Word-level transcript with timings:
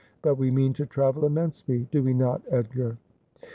But 0.23 0.33
we 0.33 0.49
mean 0.49 0.73
to 0.73 0.87
travel 0.87 1.25
immensely, 1.27 1.87
do 1.91 2.01
we 2.01 2.15
not, 2.15 2.41
Edgar?' 2.49 2.97